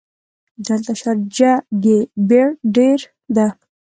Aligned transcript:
دلته 0.67 0.91
شارجه 1.01 1.51
ګې 1.83 1.99
بیړ 2.27 2.47
ډېر 2.75 2.99
ده. 3.35 3.47